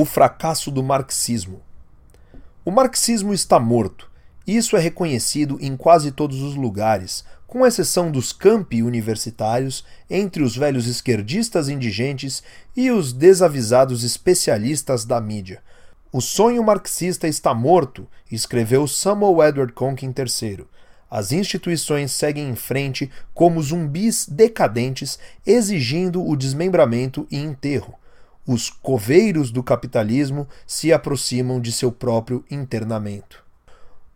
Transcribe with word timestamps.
O 0.00 0.04
fracasso 0.04 0.70
do 0.70 0.80
marxismo. 0.80 1.60
O 2.64 2.70
marxismo 2.70 3.34
está 3.34 3.58
morto. 3.58 4.08
Isso 4.46 4.76
é 4.76 4.80
reconhecido 4.80 5.58
em 5.60 5.76
quase 5.76 6.12
todos 6.12 6.40
os 6.40 6.54
lugares, 6.54 7.24
com 7.48 7.66
exceção 7.66 8.08
dos 8.08 8.32
campi 8.32 8.80
universitários, 8.80 9.84
entre 10.08 10.40
os 10.40 10.56
velhos 10.56 10.86
esquerdistas 10.86 11.68
indigentes 11.68 12.44
e 12.76 12.92
os 12.92 13.12
desavisados 13.12 14.04
especialistas 14.04 15.04
da 15.04 15.20
mídia. 15.20 15.60
O 16.12 16.20
sonho 16.20 16.62
marxista 16.62 17.26
está 17.26 17.52
morto, 17.52 18.06
escreveu 18.30 18.86
Samuel 18.86 19.48
Edward 19.48 19.72
Conkin 19.72 20.14
III. 20.16 20.64
As 21.10 21.32
instituições 21.32 22.12
seguem 22.12 22.48
em 22.48 22.54
frente 22.54 23.10
como 23.34 23.60
zumbis 23.60 24.28
decadentes, 24.28 25.18
exigindo 25.44 26.24
o 26.24 26.36
desmembramento 26.36 27.26
e 27.32 27.36
enterro 27.36 27.98
os 28.48 28.70
coveiros 28.70 29.50
do 29.50 29.62
capitalismo 29.62 30.48
se 30.66 30.90
aproximam 30.90 31.60
de 31.60 31.70
seu 31.70 31.92
próprio 31.92 32.42
internamento. 32.50 33.44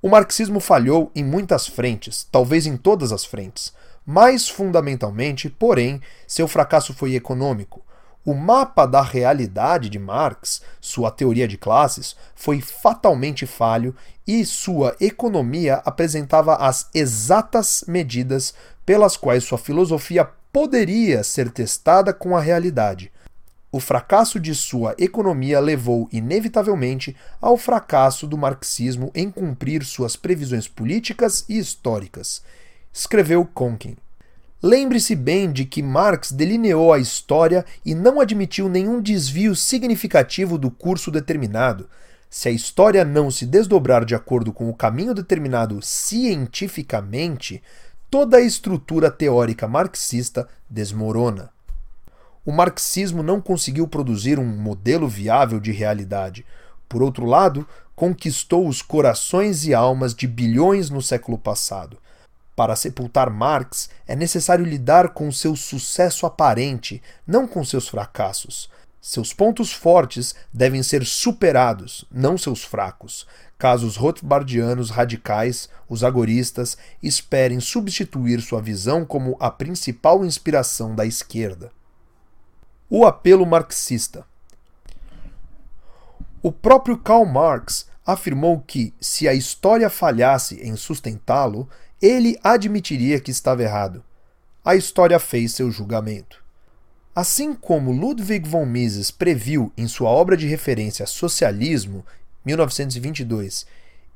O 0.01 0.09
marxismo 0.09 0.59
falhou 0.59 1.13
em 1.15 1.23
muitas 1.23 1.67
frentes, 1.67 2.27
talvez 2.33 2.67
em 2.67 2.79
todas 2.79 3.13
as 3.13 3.27
frentes. 3.27 3.75
Mais 4.07 4.49
fundamentalmente, 4.49 5.51
porém, 5.51 6.01
seu 6.27 6.49
fracasso 6.49 6.95
foi 6.95 7.15
econômico. 7.15 7.85
O 8.25 8.33
mapa 8.33 8.87
da 8.87 9.03
realidade 9.03 9.91
de 9.91 9.99
Marx, 9.99 10.63
sua 10.81 11.11
teoria 11.11 11.47
de 11.47 11.59
classes, 11.59 12.17
foi 12.35 12.63
fatalmente 12.63 13.45
falho 13.45 13.95
e 14.27 14.47
sua 14.47 14.97
economia 14.99 15.83
apresentava 15.85 16.55
as 16.57 16.89
exatas 16.95 17.85
medidas 17.87 18.55
pelas 18.87 19.15
quais 19.15 19.45
sua 19.45 19.59
filosofia 19.59 20.27
poderia 20.51 21.23
ser 21.23 21.51
testada 21.51 22.15
com 22.15 22.35
a 22.35 22.41
realidade 22.41 23.13
o 23.73 23.81
fracasso 23.81 24.39
de 24.39 24.55
sua 24.55 24.95
economia 24.99 25.59
levou 25.59 26.07
inevitavelmente 26.13 27.17
ao 27.41 27.57
fracasso 27.57 28.27
do 28.27 28.37
marxismo 28.37 29.11
em 29.15 29.31
cumprir 29.31 29.83
suas 29.83 30.15
previsões 30.15 30.69
políticas 30.69 31.47
e 31.49 31.57
históricas, 31.57 32.43
escreveu 32.93 33.47
Conkin. 33.47 33.97
Lembre-se 34.63 35.17
bem 35.17 35.51
de 35.51 35.65
que 35.65 35.83
Marx 35.83 36.31
delineou 36.31 36.93
a 36.93 36.99
história 36.99 37.65
e 37.85 37.95
não 37.95 38.21
admitiu 38.21 38.69
nenhum 38.69 39.01
desvio 39.01 39.57
significativo 39.57 40.59
do 40.59 40.71
curso 40.71 41.11
determinado. 41.11 41.89
Se 42.29 42.49
a 42.49 42.53
história 42.53 43.05
não 43.05 43.31
se 43.31 43.47
desdobrar 43.47 44.05
de 44.05 44.15
acordo 44.15 44.53
com 44.53 44.69
o 44.69 44.75
caminho 44.75 45.15
determinado 45.15 45.81
cientificamente, 45.83 47.63
toda 48.11 48.37
a 48.37 48.43
estrutura 48.43 49.11
teórica 49.11 49.67
marxista 49.67 50.47
desmorona 50.69 51.52
o 52.45 52.51
marxismo 52.51 53.23
não 53.23 53.41
conseguiu 53.41 53.87
produzir 53.87 54.39
um 54.39 54.45
modelo 54.45 55.09
viável 55.09 55.61
de 55.61 55.71
realidade. 55.71 56.45
Por 56.89 57.03
outro 57.03 57.25
lado, 57.25 57.67
conquistou 57.95 58.67
os 58.67 58.83
corações 58.83 59.65
e 59.65 59.73
almas 59.73 60.15
de 60.15 60.27
bilhões 60.27 60.91
no 60.91 61.01
século 61.01 61.39
passado. 61.39 61.99
Para 62.55 62.77
sepultar 62.77 63.31
Marx, 63.31 63.89
é 64.07 64.15
necessário 64.15 64.65
lidar 64.65 65.11
com 65.11 65.31
seu 65.33 65.57
sucesso 65.57 66.27
aparente, 66.27 67.01
não 67.27 67.47
com 67.47 67.65
seus 67.65 67.89
fracassos. 67.89 68.69
Seus 69.01 69.33
pontos 69.33 69.73
fortes 69.73 70.35
devem 70.53 70.83
ser 70.83 71.05
superados, 71.05 72.05
não 72.11 72.39
seus 72.39 72.63
fracos, 72.63 73.27
caso 73.59 73.87
os 73.87 73.97
Rothbardianos 73.97 74.91
radicais, 74.91 75.69
os 75.89 76.05
agoristas, 76.05 76.77
esperem 77.03 77.59
substituir 77.59 78.41
sua 78.41 78.61
visão 78.61 79.05
como 79.05 79.37
a 79.41 79.51
principal 79.51 80.25
inspiração 80.25 80.95
da 80.95 81.07
esquerda. 81.07 81.71
O 82.95 83.07
apelo 83.07 83.47
marxista. 83.47 84.23
O 86.43 86.53
próprio 86.53 86.99
Karl 86.99 87.25
Marx 87.25 87.89
afirmou 88.05 88.61
que, 88.61 88.93
se 89.01 89.27
a 89.27 89.33
história 89.33 89.89
falhasse 89.89 90.57
em 90.57 90.77
sustentá-lo, 90.77 91.67
ele 92.03 92.39
admitiria 92.45 93.19
que 93.19 93.31
estava 93.31 93.63
errado. 93.63 94.05
A 94.63 94.77
história 94.77 95.19
fez 95.19 95.55
seu 95.55 95.71
julgamento. 95.71 96.45
Assim 97.15 97.55
como 97.55 97.93
Ludwig 97.93 98.47
von 98.47 98.67
Mises 98.67 99.11
previu 99.11 99.73
em 99.75 99.89
sua 99.89 100.11
obra 100.11 100.37
de 100.37 100.47
referência 100.47 101.07
Socialismo, 101.07 102.05
1922, 102.45 103.65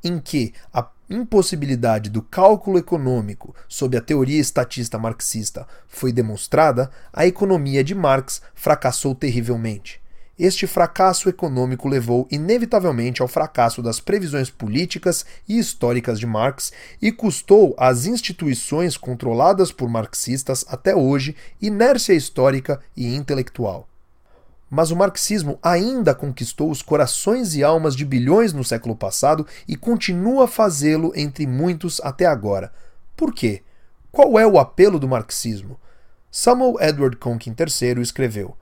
em 0.05 0.21
que 0.21 0.53
a 0.71 0.83
impossibilidade 1.09 2.11
do 2.11 2.21
cálculo 2.23 2.79
econômico 2.79 3.55
sob 3.69 3.97
a 3.97 4.01
teoria 4.01 4.41
estatista 4.41 4.99
marxista 4.99 5.67
foi 5.87 6.13
demonstrada, 6.13 6.91
a 7.13 7.27
economia 7.27 7.83
de 7.83 7.95
Marx 7.95 8.43
fracassou 8.55 9.15
terrivelmente. 9.15 10.01
Este 10.39 10.67
fracasso 10.67 11.31
econômico 11.31 11.89
levou 11.89 12.29
inevitavelmente 12.31 13.23
ao 13.23 13.29
fracasso 13.29 13.83
das 13.83 14.01
previsões 14.01 14.51
políticas 14.51 15.25
e 15.49 15.59
históricas 15.59 16.21
de 16.21 16.27
Marx 16.27 16.73
e 17.01 17.11
custou 17.11 17.75
às 17.79 18.05
instituições 18.05 18.99
controladas 18.99 19.73
por 19.73 19.89
marxistas 19.89 20.63
até 20.69 20.95
hoje 20.95 21.35
inércia 21.61 22.13
histórica 22.13 22.81
e 22.95 23.15
intelectual. 23.17 23.89
Mas 24.69 24.91
o 24.91 24.97
marxismo 24.97 25.59
ainda 25.63 26.15
conquistou 26.15 26.71
os 26.71 26.83
corações 26.83 27.55
e 27.55 27.63
almas 27.63 27.95
de 27.95 28.05
bilhões 28.05 28.53
no 28.53 28.65
século 28.65 28.97
passado 28.97 29.47
e 29.67 29.77
continua 29.77 30.45
a 30.45 30.49
fazê-lo 30.49 31.13
entre 31.15 31.47
muitos 31.47 32.01
até 32.03 32.27
agora. 32.27 32.73
Por 33.17 33.33
quê? 33.33 33.63
Qual 34.11 34.39
é 34.39 34.47
o 34.47 34.59
apelo 34.59 34.99
do 34.99 35.07
marxismo? 35.07 35.79
Samuel 36.31 36.77
Edward 36.81 37.17
Conkin 37.17 37.55
III 37.59 38.03
escreveu: 38.03 38.57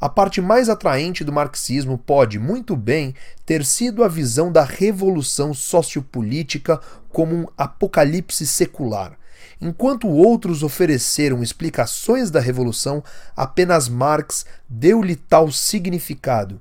A 0.00 0.08
parte 0.08 0.40
mais 0.42 0.68
atraente 0.68 1.24
do 1.24 1.32
marxismo 1.32 1.96
pode, 1.96 2.38
muito 2.38 2.76
bem, 2.76 3.14
ter 3.46 3.64
sido 3.64 4.04
a 4.04 4.08
visão 4.08 4.52
da 4.52 4.62
revolução 4.62 5.54
sociopolítica 5.54 6.80
como 7.08 7.34
um 7.34 7.46
apocalipse 7.56 8.46
secular 8.46 9.16
Enquanto 9.60 10.08
outros 10.08 10.62
ofereceram 10.62 11.42
explicações 11.42 12.30
da 12.30 12.40
Revolução, 12.40 13.02
apenas 13.34 13.88
Marx 13.88 14.44
deu-lhe 14.68 15.16
tal 15.16 15.50
significado. 15.50 16.60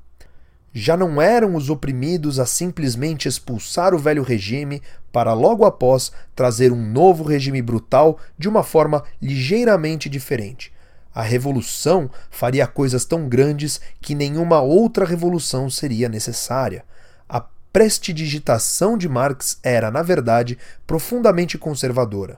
Já 0.74 0.98
não 0.98 1.22
eram 1.22 1.56
os 1.56 1.70
oprimidos 1.70 2.40
a 2.40 2.46
simplesmente 2.46 3.28
expulsar 3.28 3.94
o 3.94 3.98
velho 3.98 4.24
regime 4.24 4.82
para 5.12 5.34
logo 5.34 5.66
após 5.66 6.12
trazer 6.36 6.72
um 6.72 6.92
novo 6.92 7.24
regime 7.24 7.62
brutal 7.62 8.20
de 8.38 8.50
uma 8.50 8.64
forma 8.64 9.04
ligeiramente 9.22 10.10
diferente. 10.10 10.74
A 11.14 11.22
revolução 11.22 12.12
faria 12.30 12.68
coisas 12.68 13.06
tão 13.06 13.30
grandes 13.30 13.80
que 14.02 14.14
nenhuma 14.14 14.60
outra 14.60 15.06
revolução 15.06 15.70
seria 15.70 16.10
necessária. 16.10 16.84
A 17.30 17.42
prestidigitação 17.72 18.98
de 18.98 19.08
Marx 19.08 19.58
era, 19.64 19.90
na 19.90 20.02
verdade, 20.02 20.58
profundamente 20.86 21.58
conservadora. 21.58 22.38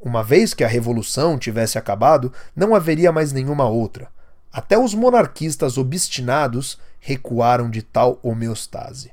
Uma 0.00 0.22
vez 0.22 0.54
que 0.54 0.62
a 0.62 0.68
revolução 0.68 1.38
tivesse 1.38 1.78
acabado, 1.78 2.32
não 2.54 2.74
haveria 2.74 3.10
mais 3.10 3.32
nenhuma 3.32 3.68
outra. 3.68 4.08
Até 4.52 4.78
os 4.78 4.94
monarquistas 4.94 5.76
obstinados 5.78 6.78
recuaram 7.00 7.68
de 7.70 7.82
tal 7.82 8.18
homeostase. 8.22 9.12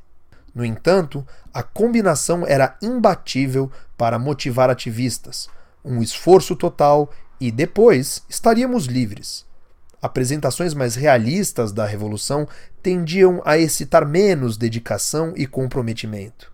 No 0.54 0.64
entanto, 0.64 1.26
a 1.54 1.64
combinação 1.64 2.46
era 2.46 2.78
imbatível 2.82 3.72
para 3.98 4.20
motivar 4.20 4.70
ativistas. 4.70 5.50
Um 5.84 6.02
esforço 6.02 6.56
total 6.56 7.10
e 7.40 7.52
depois 7.52 8.24
estaríamos 8.30 8.86
livres. 8.86 9.46
Apresentações 10.02 10.74
mais 10.74 10.96
realistas 10.96 11.72
da 11.72 11.86
revolução 11.86 12.48
tendiam 12.82 13.42
a 13.46 13.58
excitar 13.58 14.06
menos 14.06 14.58
dedicação 14.58 15.34
e 15.36 15.48
comprometimento. 15.48 16.52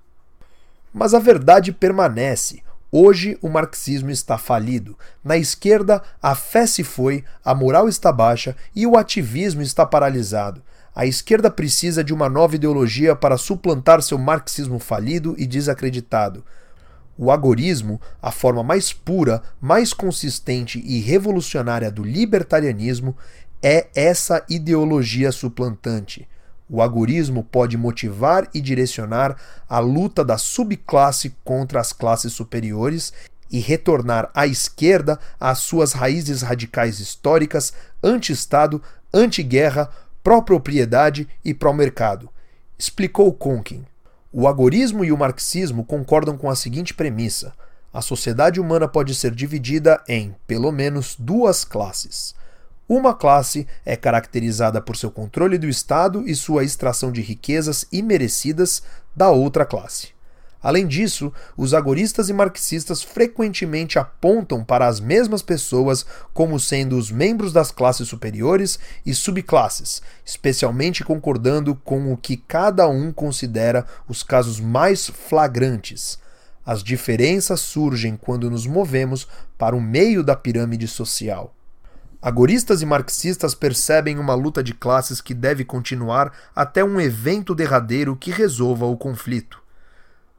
Mas 0.94 1.13
a 1.13 1.19
verdade 1.19 1.72
permanece. 1.72 2.63
Hoje 2.92 3.38
o 3.42 3.50
marxismo 3.50 4.10
está 4.10 4.38
falido. 4.38 4.98
Na 5.24 5.38
esquerda, 5.38 6.02
a 6.22 6.34
fé 6.34 6.66
se 6.66 6.84
foi, 6.84 7.24
a 7.46 7.53
moral 7.53 7.88
está 7.88 8.12
baixa 8.12 8.56
e 8.76 8.88
o 8.88 8.97
ativismo 8.97 9.62
está 9.62 9.86
paralisado. 9.86 10.64
A 10.96 11.06
esquerda 11.06 11.52
precisa 11.52 12.03
de 12.03 12.14
uma 12.14 12.28
nova 12.28 12.56
ideologia 12.56 13.16
para 13.16 13.38
suplantar 13.38 14.02
seu 14.02 14.18
marxismo 14.18 14.80
falido 14.80 15.36
e 15.38 15.46
desacreditado. 15.46 16.44
O 17.16 17.32
agorismo, 17.32 18.02
a 18.22 18.32
forma 18.32 18.64
mais 18.64 18.92
pura, 18.92 19.44
mais 19.62 19.94
consistente 19.94 20.80
e 20.84 21.00
revolucionária 21.00 21.92
do 21.92 22.03
libertarianismo, 22.03 23.16
é 23.62 23.88
essa 23.94 24.44
ideologia 24.50 25.32
suplantante. 25.32 26.28
O 26.70 26.84
agorismo 26.84 27.44
pode 27.44 27.76
motivar 27.76 28.48
e 28.54 28.62
direcionar 28.62 29.36
a 29.68 29.80
luta 29.80 30.24
da 30.24 30.38
subclasse 30.38 31.36
contra 31.44 31.80
as 31.80 31.92
classes 31.92 32.32
superiores 32.32 33.12
e 33.52 33.60
retornar 33.60 34.30
à 34.36 34.46
esquerda 34.46 35.20
às 35.40 35.58
suas 35.60 35.94
raízes 35.94 36.44
radicais 36.44 37.00
históricas, 37.00 37.74
anti-Estado, 38.04 38.80
anti-guerra, 39.12 39.90
pró-propriedade 40.24 41.28
e 41.44 41.56
pró-mercado. 41.56 42.30
Explicou 42.78 43.34
Conkin. 43.34 43.84
O 44.32 44.48
agorismo 44.48 45.04
e 45.04 45.12
o 45.12 45.18
marxismo 45.18 45.84
concordam 45.84 46.38
com 46.38 46.52
a 46.52 46.56
seguinte 46.56 46.94
premissa: 46.94 47.52
a 47.92 48.00
sociedade 48.00 48.60
humana 48.60 48.88
pode 48.88 49.16
ser 49.16 49.34
dividida 49.34 50.00
em, 50.08 50.36
pelo 50.46 50.72
menos, 50.72 51.16
duas 51.18 51.66
classes 51.66 52.36
Uma 52.90 53.14
classe 53.14 53.68
é 53.86 53.96
caracterizada 53.96 54.82
por 54.82 54.97
seu 54.97 55.12
controle 55.12 55.59
do 55.59 55.70
Estado 55.70 56.28
e 56.28 56.34
sua 56.34 56.64
extração 56.64 57.12
de 57.12 57.22
riquezas 57.22 57.86
imerecidas 57.91 58.82
da 59.16 59.30
outra 59.30 59.64
classe. 59.64 60.08
Além 60.59 60.88
disso, 60.88 61.32
os 61.56 61.76
agoristas 61.76 62.30
e 62.30 62.34
marxistas 62.34 63.03
frequentemente 63.03 64.00
apontam 64.00 64.64
para 64.64 64.88
as 64.88 65.00
mesmas 65.00 65.44
pessoas 65.44 66.03
como 66.34 66.59
sendo 66.59 66.97
os 66.97 67.12
membros 67.12 67.53
das 67.53 67.70
classes 67.70 68.08
superiores 68.08 68.80
e 69.06 69.14
subclasses, 69.14 70.02
especialmente 70.26 71.03
concordando 71.03 71.76
com 71.76 72.12
o 72.12 72.18
que 72.18 72.38
cada 72.38 72.90
um 72.90 73.14
considera 73.14 73.85
os 74.08 74.24
casos 74.24 74.59
mais 74.59 75.08
flagrantes. 75.08 76.18
As 76.66 76.84
diferenças 76.84 77.59
surgem 77.59 78.18
quando 78.18 78.50
nos 78.50 78.66
movemos 78.66 79.28
para 79.59 79.76
o 79.76 79.82
meio 79.82 80.24
da 80.24 80.35
pirâmide 80.35 80.88
social. 80.88 81.53
Agoristas 82.22 82.82
e 82.82 82.86
marxistas 82.86 83.56
percebem 83.56 84.20
uma 84.20 84.34
luta 84.34 84.62
de 84.62 84.74
classes 84.74 85.22
que 85.22 85.34
deve 85.34 85.64
continuar 85.64 86.34
até 86.54 86.84
um 86.84 87.00
evento 87.00 87.56
derradeiro 87.56 88.14
que 88.14 88.30
resolva 88.30 88.86
o 88.86 88.98
conflito. 88.98 89.62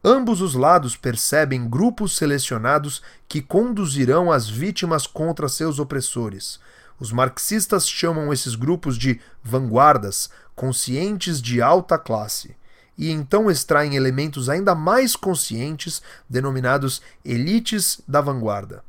Ambos 0.04 0.42
os 0.42 0.54
lados 0.54 0.94
percebem 0.94 1.66
grupos 1.66 2.16
selecionados 2.18 3.00
que 3.26 3.40
conduzirão 3.40 4.30
as 4.30 4.46
vítimas 4.46 5.06
contra 5.06 5.48
seus 5.48 5.78
opressores. 5.78 6.60
Os 6.98 7.12
marxistas 7.12 7.88
chamam 7.88 8.30
esses 8.30 8.54
grupos 8.54 8.98
de 8.98 9.18
vanguardas, 9.42 10.28
conscientes 10.54 11.40
de 11.40 11.62
alta 11.62 11.96
classe, 11.96 12.54
e 12.96 13.10
então 13.10 13.50
extraem 13.50 13.96
elementos 13.96 14.50
ainda 14.50 14.74
mais 14.74 15.16
conscientes, 15.16 16.02
denominados 16.28 17.00
elites 17.24 18.02
da 18.06 18.20
vanguarda. 18.20 18.84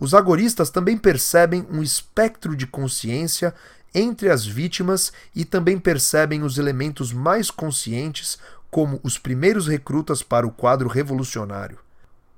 Os 0.00 0.14
agoristas 0.14 0.70
também 0.70 0.96
percebem 0.96 1.66
um 1.70 1.82
espectro 1.82 2.56
de 2.56 2.66
consciência 2.66 3.54
entre 3.94 4.30
as 4.30 4.46
vítimas 4.46 5.12
e 5.36 5.44
também 5.44 5.78
percebem 5.78 6.42
os 6.42 6.56
elementos 6.56 7.12
mais 7.12 7.50
conscientes, 7.50 8.38
como 8.70 8.98
os 9.02 9.18
primeiros 9.18 9.66
recrutas 9.66 10.22
para 10.22 10.46
o 10.46 10.50
quadro 10.50 10.88
revolucionário. 10.88 11.78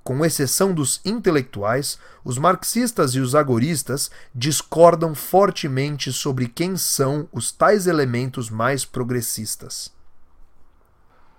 Com 0.03 0.25
exceção 0.25 0.73
dos 0.73 0.99
intelectuais, 1.05 1.97
os 2.25 2.37
marxistas 2.37 3.15
e 3.15 3.21
os 3.21 3.33
agoristas 3.33 4.11
discordam 4.35 5.15
fortemente 5.15 6.11
sobre 6.11 6.49
quem 6.49 6.75
são 6.75 7.29
os 7.31 7.53
tais 7.53 7.87
elementos 7.87 8.49
mais 8.49 8.83
progressistas. 8.83 9.89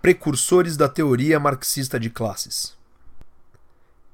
Precursores 0.00 0.78
da 0.78 0.88
teoria 0.88 1.38
marxista 1.38 2.00
de 2.00 2.08
classes. 2.08 2.74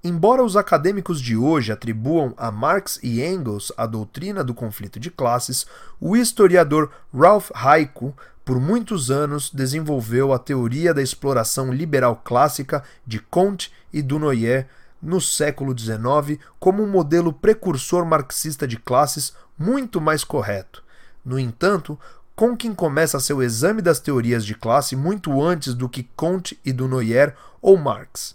Embora 0.03 0.43
os 0.43 0.57
acadêmicos 0.57 1.21
de 1.21 1.37
hoje 1.37 1.71
atribuam 1.71 2.33
a 2.39 2.51
Marx 2.51 2.99
e 3.03 3.23
Engels 3.23 3.71
a 3.77 3.85
doutrina 3.85 4.43
do 4.43 4.55
conflito 4.55 4.99
de 4.99 5.11
classes, 5.11 5.67
o 6.01 6.17
historiador 6.17 6.91
Ralph 7.15 7.51
Haiko 7.55 8.17
por 8.43 8.59
muitos 8.59 9.11
anos 9.11 9.51
desenvolveu 9.51 10.33
a 10.33 10.39
teoria 10.39 10.95
da 10.95 11.03
exploração 11.03 11.71
liberal 11.71 12.17
clássica 12.25 12.83
de 13.07 13.19
Comte 13.19 13.71
e 13.93 14.01
Dunoyer 14.01 14.67
no 15.03 15.21
século 15.21 15.79
XIX 15.79 16.41
como 16.59 16.83
um 16.83 16.89
modelo 16.89 17.31
precursor 17.31 18.07
marxista 18.07 18.67
de 18.67 18.79
classes 18.79 19.35
muito 19.59 20.01
mais 20.01 20.25
correto. 20.25 20.83
No 21.23 21.39
entanto, 21.39 21.99
Conkin 22.35 22.73
começa 22.75 23.21
seu 23.21 23.43
exame 23.43 23.83
das 23.83 24.01
teorias 24.01 24.47
de 24.47 24.55
classe 24.55 24.97
muito 24.97 25.43
antes 25.43 25.75
do 25.75 25.91
que 25.91 26.09
Comte 26.17 26.59
e 26.65 26.73
Dunoyer 26.73 27.35
ou 27.61 27.77
Marx. 27.77 28.35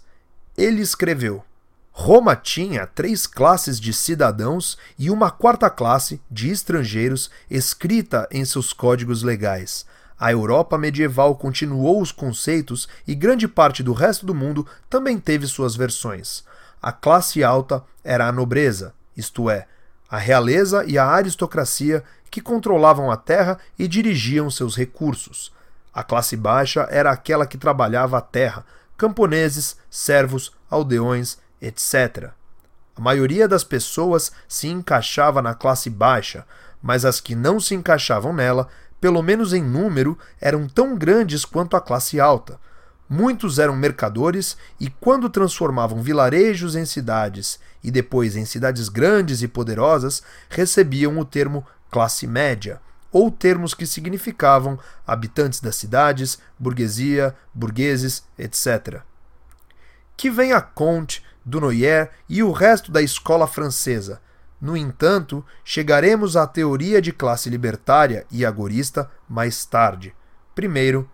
Ele 0.56 0.80
escreveu: 0.80 1.44
Roma 1.98 2.36
tinha 2.36 2.86
três 2.86 3.26
classes 3.26 3.80
de 3.80 3.90
cidadãos 3.90 4.76
e 4.98 5.10
uma 5.10 5.30
quarta 5.30 5.70
classe 5.70 6.20
de 6.30 6.50
estrangeiros 6.50 7.30
escrita 7.50 8.28
em 8.30 8.44
seus 8.44 8.70
códigos 8.74 9.22
legais. 9.22 9.86
A 10.20 10.30
Europa 10.30 10.76
medieval 10.76 11.34
continuou 11.34 12.02
os 12.02 12.12
conceitos 12.12 12.86
e 13.08 13.14
grande 13.14 13.48
parte 13.48 13.82
do 13.82 13.94
resto 13.94 14.26
do 14.26 14.34
mundo 14.34 14.66
também 14.90 15.18
teve 15.18 15.46
suas 15.46 15.74
versões. 15.74 16.44
A 16.82 16.92
classe 16.92 17.42
alta 17.42 17.82
era 18.04 18.28
a 18.28 18.32
nobreza, 18.32 18.92
isto 19.16 19.48
é, 19.48 19.66
a 20.08 20.18
realeza 20.18 20.84
e 20.86 20.98
a 20.98 21.06
aristocracia 21.06 22.04
que 22.30 22.42
controlavam 22.42 23.10
a 23.10 23.16
terra 23.16 23.58
e 23.78 23.88
dirigiam 23.88 24.50
seus 24.50 24.76
recursos. 24.76 25.50
A 25.94 26.04
classe 26.04 26.36
baixa 26.36 26.86
era 26.90 27.10
aquela 27.10 27.46
que 27.46 27.56
trabalhava 27.56 28.18
a 28.18 28.20
terra, 28.20 28.66
camponeses, 28.98 29.78
servos, 29.88 30.52
aldeões, 30.70 31.38
etc. 31.60 32.30
A 32.94 33.00
maioria 33.00 33.46
das 33.46 33.64
pessoas 33.64 34.32
se 34.48 34.68
encaixava 34.68 35.42
na 35.42 35.54
classe 35.54 35.90
baixa, 35.90 36.46
mas 36.82 37.04
as 37.04 37.20
que 37.20 37.34
não 37.34 37.60
se 37.60 37.74
encaixavam 37.74 38.32
nela 38.32 38.68
pelo 39.00 39.22
menos 39.22 39.52
em 39.52 39.62
número, 39.62 40.18
eram 40.40 40.68
tão 40.68 40.96
grandes 40.96 41.44
quanto 41.44 41.76
a 41.76 41.80
classe 41.80 42.18
alta. 42.18 42.58
Muitos 43.08 43.58
eram 43.58 43.76
mercadores 43.76 44.56
e, 44.80 44.90
quando 44.90 45.30
transformavam 45.30 46.02
vilarejos 46.02 46.74
em 46.74 46.84
cidades 46.84 47.60
e 47.84 47.90
depois 47.90 48.34
em 48.34 48.44
cidades 48.44 48.88
grandes 48.88 49.42
e 49.42 49.48
poderosas, 49.48 50.22
recebiam 50.48 51.18
o 51.18 51.24
termo 51.24 51.64
classe 51.88 52.26
média, 52.26 52.80
ou 53.12 53.30
termos 53.30 53.74
que 53.74 53.86
significavam 53.86 54.76
habitantes 55.06 55.60
das 55.60 55.76
cidades, 55.76 56.38
burguesia, 56.58 57.34
burgueses, 57.54 58.24
etc. 58.36 59.02
Que 60.16 60.28
venha 60.28 60.60
Comte, 60.60 61.22
Dunoyer 61.46 62.10
e 62.28 62.42
o 62.42 62.50
resto 62.50 62.90
da 62.90 63.00
escola 63.00 63.46
francesa, 63.46 64.20
no 64.60 64.76
entanto, 64.76 65.44
chegaremos 65.62 66.36
à 66.36 66.46
teoria 66.46 67.00
de 67.00 67.12
classe 67.12 67.48
libertária 67.48 68.26
e 68.30 68.44
agorista 68.44 69.08
mais 69.28 69.64
tarde. 69.64 70.14
Primeiro, 70.56 71.08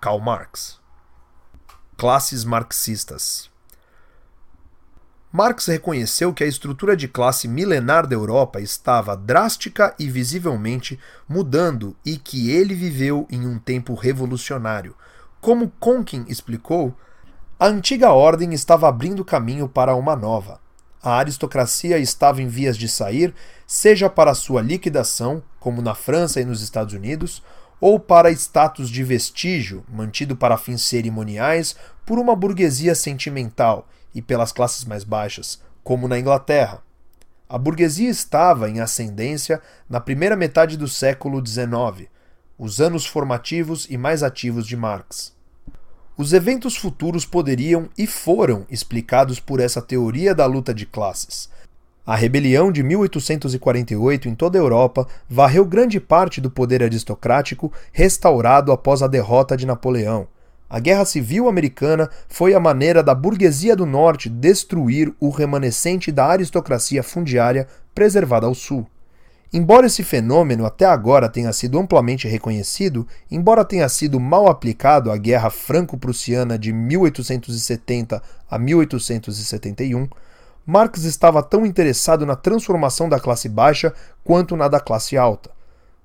Karl 0.00 0.18
Marx. 0.18 0.80
Classes 1.96 2.44
marxistas. 2.44 3.50
Marx 5.30 5.66
reconheceu 5.66 6.32
que 6.32 6.42
a 6.42 6.46
estrutura 6.46 6.96
de 6.96 7.06
classe 7.06 7.46
milenar 7.46 8.06
da 8.06 8.14
Europa 8.14 8.60
estava 8.60 9.14
drástica 9.14 9.94
e 9.98 10.08
visivelmente 10.08 10.98
mudando 11.28 11.94
e 12.04 12.16
que 12.16 12.50
ele 12.50 12.74
viveu 12.74 13.28
em 13.30 13.46
um 13.46 13.58
tempo 13.58 13.94
revolucionário. 13.94 14.96
Como 15.40 15.70
Conkin 15.78 16.24
explicou, 16.28 16.96
a 17.58 17.66
antiga 17.66 18.12
ordem 18.12 18.52
estava 18.54 18.88
abrindo 18.88 19.24
caminho 19.24 19.68
para 19.68 19.94
uma 19.94 20.14
nova 20.14 20.60
a 21.02 21.16
aristocracia 21.16 21.98
estava 21.98 22.42
em 22.42 22.48
vias 22.48 22.76
de 22.76 22.88
sair, 22.88 23.34
seja 23.66 24.10
para 24.10 24.34
sua 24.34 24.60
liquidação, 24.60 25.42
como 25.60 25.80
na 25.80 25.94
França 25.94 26.40
e 26.40 26.44
nos 26.44 26.60
Estados 26.60 26.92
Unidos, 26.92 27.42
ou 27.80 28.00
para 28.00 28.32
status 28.32 28.90
de 28.90 29.04
vestígio, 29.04 29.84
mantido 29.88 30.36
para 30.36 30.58
fins 30.58 30.82
cerimoniais 30.82 31.76
por 32.04 32.18
uma 32.18 32.34
burguesia 32.34 32.94
sentimental 32.94 33.86
e 34.12 34.20
pelas 34.20 34.50
classes 34.50 34.84
mais 34.84 35.04
baixas, 35.04 35.62
como 35.84 36.08
na 36.08 36.18
Inglaterra. 36.18 36.82
A 37.48 37.56
burguesia 37.56 38.10
estava 38.10 38.68
em 38.68 38.80
ascendência 38.80 39.62
na 39.88 40.00
primeira 40.00 40.34
metade 40.34 40.76
do 40.76 40.88
século 40.88 41.44
XIX, 41.46 42.10
os 42.58 42.80
anos 42.80 43.06
formativos 43.06 43.86
e 43.88 43.96
mais 43.96 44.24
ativos 44.24 44.66
de 44.66 44.76
Marx. 44.76 45.37
Os 46.18 46.32
eventos 46.32 46.76
futuros 46.76 47.24
poderiam 47.24 47.88
e 47.96 48.04
foram 48.04 48.66
explicados 48.68 49.38
por 49.38 49.60
essa 49.60 49.80
teoria 49.80 50.34
da 50.34 50.46
luta 50.46 50.74
de 50.74 50.84
classes. 50.84 51.48
A 52.04 52.16
rebelião 52.16 52.72
de 52.72 52.82
1848 52.82 54.28
em 54.28 54.34
toda 54.34 54.58
a 54.58 54.60
Europa 54.60 55.06
varreu 55.30 55.64
grande 55.64 56.00
parte 56.00 56.40
do 56.40 56.50
poder 56.50 56.82
aristocrático 56.82 57.72
restaurado 57.92 58.72
após 58.72 59.00
a 59.00 59.06
derrota 59.06 59.56
de 59.56 59.64
Napoleão. 59.64 60.26
A 60.68 60.80
Guerra 60.80 61.04
Civil 61.04 61.48
Americana 61.48 62.10
foi 62.28 62.52
a 62.52 62.58
maneira 62.58 63.00
da 63.00 63.14
burguesia 63.14 63.76
do 63.76 63.86
Norte 63.86 64.28
destruir 64.28 65.14
o 65.20 65.30
remanescente 65.30 66.10
da 66.10 66.26
aristocracia 66.26 67.04
fundiária 67.04 67.68
preservada 67.94 68.44
ao 68.44 68.56
Sul. 68.56 68.88
Embora 69.50 69.86
esse 69.86 70.02
fenômeno 70.02 70.66
até 70.66 70.84
agora 70.84 71.26
tenha 71.26 71.52
sido 71.54 71.78
amplamente 71.78 72.28
reconhecido, 72.28 73.06
embora 73.30 73.64
tenha 73.64 73.88
sido 73.88 74.20
mal 74.20 74.46
aplicado 74.46 75.10
à 75.10 75.16
Guerra 75.16 75.48
Franco-Prussiana 75.48 76.58
de 76.58 76.70
1870 76.70 78.22
a 78.50 78.58
1871, 78.58 80.06
Marx 80.66 81.04
estava 81.04 81.42
tão 81.42 81.64
interessado 81.64 82.26
na 82.26 82.36
transformação 82.36 83.08
da 83.08 83.18
classe 83.18 83.48
baixa 83.48 83.94
quanto 84.22 84.54
na 84.54 84.68
da 84.68 84.80
classe 84.80 85.16
alta. 85.16 85.50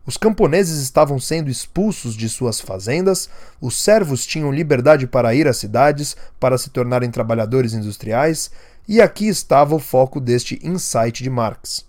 Os 0.05 0.15
camponeses 0.15 0.81
estavam 0.81 1.19
sendo 1.19 1.49
expulsos 1.49 2.15
de 2.15 2.29
suas 2.29 2.61
fazendas, 2.61 3.29
os 3.59 3.81
servos 3.81 4.25
tinham 4.25 4.53
liberdade 4.53 5.05
para 5.05 5.35
ir 5.35 5.49
às 5.49 5.57
cidades 5.57 6.15
para 6.39 6.57
se 6.57 6.69
tornarem 6.69 7.11
trabalhadores 7.11 7.73
industriais, 7.73 8.51
e 8.87 9.01
aqui 9.01 9.27
estava 9.27 9.75
o 9.75 9.79
foco 9.79 10.21
deste 10.21 10.57
insight 10.63 11.21
de 11.21 11.29
Marx. 11.29 11.85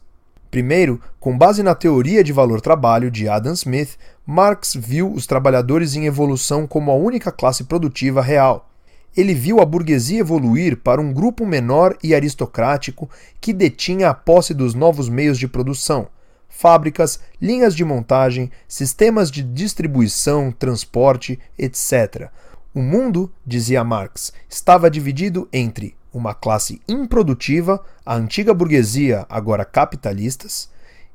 Primeiro, 0.55 1.01
com 1.19 1.37
base 1.37 1.65
na 1.65 1.75
teoria 1.75 2.23
de 2.23 2.33
valor-trabalho 2.33 3.11
de 3.11 3.29
Adam 3.29 3.55
Smith, 3.55 3.99
Marx 4.25 4.73
viu 4.73 5.13
os 5.13 5.27
trabalhadores 5.27 5.97
em 5.97 6.07
evolução 6.07 6.65
como 6.65 6.93
a 6.93 6.95
única 6.95 7.33
classe 7.33 7.65
produtiva 7.65 8.23
real. 8.23 8.71
Ele 9.17 9.35
viu 9.35 9.61
a 9.61 9.65
burguesia 9.65 10.21
evoluir 10.21 10.77
para 10.77 11.01
um 11.01 11.13
grupo 11.13 11.45
menor 11.45 11.97
e 12.05 12.15
aristocrático 12.15 13.11
que 13.41 13.53
detinha 13.53 14.11
a 14.11 14.15
posse 14.15 14.55
dos 14.55 14.75
novos 14.75 15.09
meios 15.09 15.41
de 15.41 15.49
produção, 15.49 16.07
fábricas, 16.49 17.19
linhas 17.43 17.75
de 17.75 17.85
montagem, 17.85 18.49
sistemas 18.69 19.33
de 19.33 19.43
distribuição, 19.43 20.53
transporte, 20.53 21.37
etc. 21.59 22.29
O 22.73 22.81
mundo, 22.81 23.29
dizia 23.45 23.83
Marx, 23.83 24.33
estava 24.49 24.89
dividido 24.89 25.49
entre 25.53 25.97
uma 26.15 26.33
classe 26.33 26.81
improdutiva, 26.89 27.85
a 28.07 28.15
antiga 28.15 28.55
burguesia, 28.55 29.27
agora 29.29 29.65
capitalistas, 29.65 30.71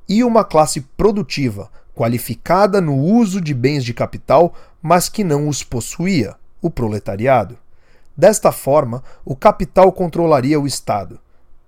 e 0.08 0.24
uma 0.24 0.44
classe 0.44 0.82
produtiva, 0.82 1.72
qualificada 1.96 2.82
no 2.82 2.96
uso 2.96 3.39
de 3.39 3.53
bens 3.53 3.86
de 3.86 3.94
capital, 3.94 4.53
mas 4.82 5.08
que 5.08 5.24
não 5.24 5.48
os 5.48 5.63
possuía, 5.63 6.36
o 6.62 6.70
proletariado. 6.70 7.58
Desta 8.15 8.51
forma, 8.51 9.01
o 9.24 9.36
capital 9.36 9.91
controlaria 9.94 10.60
o 10.60 10.68
Estado. 10.68 11.20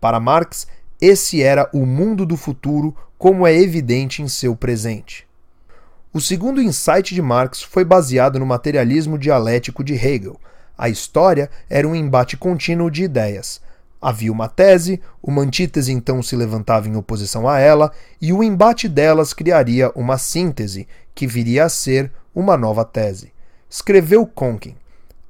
Para 0.02 0.20
Marx, 0.20 0.68
esse 1.00 1.42
era 1.42 1.70
o 1.74 1.86
mundo 1.86 2.26
do 2.26 2.36
futuro, 2.36 2.96
como 3.18 3.48
é 3.48 3.56
evidente 3.56 4.22
em 4.22 4.28
seu 4.28 4.56
presente. 4.56 5.26
O 6.14 6.20
segundo 6.20 6.62
insight 6.62 7.16
de 7.16 7.22
Marx 7.22 7.62
foi 7.62 7.86
baseado 7.86 8.38
no 8.38 8.46
materialismo 8.46 9.18
dialético 9.18 9.82
de 9.82 9.94
Hegel. 9.94 10.38
A 10.82 10.90
história 10.90 11.48
era 11.70 11.88
um 11.88 11.96
embate 11.96 12.36
contínuo 12.36 12.90
de 12.90 13.04
ideias. 13.04 13.62
Havia 14.02 14.32
uma 14.32 14.50
tese, 14.50 15.00
uma 15.22 15.44
antítese 15.44 15.92
então 15.92 16.24
se 16.24 16.36
levantava 16.36 16.90
em 16.90 16.96
oposição 16.96 17.48
a 17.48 17.60
ela, 17.60 17.92
e 18.20 18.34
o 18.34 18.42
embate 18.42 18.90
delas 18.90 19.32
criaria 19.32 19.92
uma 19.94 20.18
síntese, 20.18 20.88
que 21.14 21.28
viria 21.28 21.66
a 21.66 21.70
ser 21.70 22.12
uma 22.34 22.58
nova 22.58 22.84
tese. 22.84 23.32
Escreveu 23.70 24.26
Conkin. 24.26 24.76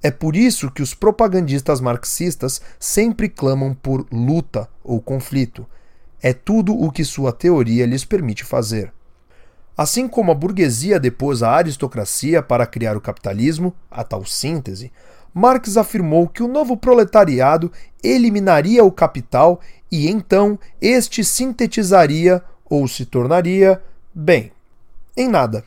É 0.01 0.09
por 0.09 0.37
isso 0.37 0.71
que 0.71 0.81
os 0.81 0.93
propagandistas 0.93 1.81
marxistas 1.81 2.61
sempre 2.79 3.27
clamam 3.27 3.73
por 3.73 4.07
luta 4.09 4.69
ou 4.81 5.01
conflito. 5.01 5.67
É 6.21 6.31
tudo 6.31 6.73
o 6.73 6.89
que 6.89 7.03
sua 7.03 7.33
teoria 7.33 7.85
lhes 7.85 8.05
permite 8.05 8.45
fazer. 8.45 8.93
Assim 9.75 10.07
como 10.07 10.31
a 10.31 10.35
burguesia 10.35 10.97
depôs 10.97 11.43
a 11.43 11.51
aristocracia 11.51 12.41
para 12.41 12.65
criar 12.65 12.95
o 12.95 13.01
capitalismo, 13.01 13.73
a 13.89 14.01
tal 14.01 14.23
síntese, 14.25 14.93
Marx 15.33 15.77
afirmou 15.77 16.27
que 16.27 16.43
o 16.43 16.47
novo 16.47 16.75
proletariado 16.75 17.71
eliminaria 18.03 18.83
o 18.83 18.91
capital 18.91 19.59
e 19.91 20.09
então 20.09 20.59
este 20.81 21.23
sintetizaria 21.23 22.43
ou 22.69 22.87
se 22.87 23.05
tornaria, 23.05 23.81
bem, 24.13 24.51
em 25.15 25.27
nada. 25.27 25.63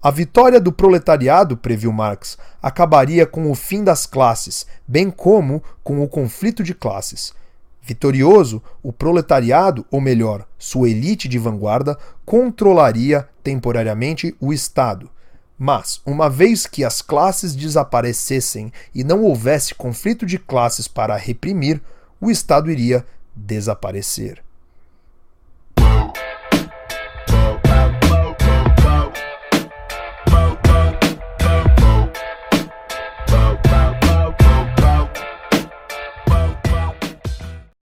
A 0.00 0.12
vitória 0.12 0.60
do 0.60 0.72
proletariado, 0.72 1.56
previu 1.56 1.92
Marx, 1.92 2.38
acabaria 2.62 3.26
com 3.26 3.50
o 3.50 3.54
fim 3.54 3.82
das 3.82 4.06
classes, 4.06 4.64
bem 4.86 5.10
como 5.10 5.62
com 5.82 6.02
o 6.02 6.08
conflito 6.08 6.62
de 6.62 6.72
classes. 6.72 7.34
Vitorioso, 7.82 8.62
o 8.82 8.92
proletariado, 8.92 9.84
ou 9.90 10.00
melhor, 10.00 10.46
sua 10.56 10.88
elite 10.88 11.26
de 11.26 11.38
vanguarda, 11.38 11.98
controlaria 12.24 13.28
temporariamente 13.42 14.36
o 14.40 14.52
Estado. 14.52 15.10
Mas, 15.58 16.00
uma 16.06 16.30
vez 16.30 16.66
que 16.66 16.84
as 16.84 17.02
classes 17.02 17.56
desaparecessem 17.56 18.72
e 18.94 19.02
não 19.02 19.24
houvesse 19.24 19.74
conflito 19.74 20.24
de 20.24 20.38
classes 20.38 20.86
para 20.86 21.16
reprimir, 21.16 21.82
o 22.20 22.30
Estado 22.30 22.70
iria 22.70 23.04
desaparecer. 23.34 24.42